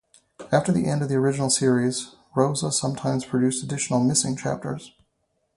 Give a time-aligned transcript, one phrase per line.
[0.51, 4.93] After the end of the original series, Rosa sometimes produced additional "missing" chapters.